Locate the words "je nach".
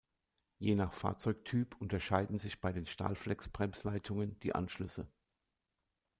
0.57-0.93